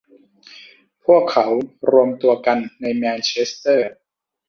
[1.05, 1.47] พวกเขา
[1.91, 3.89] รวมตัวกันในแมนเชสเตอร์